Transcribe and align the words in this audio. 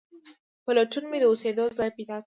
په 0.63 0.71
لټون 0.77 1.03
مې 1.11 1.17
د 1.21 1.25
اوسېدو 1.29 1.63
ځای 1.77 1.89
پیدا 1.97 2.15
کړ. 2.17 2.19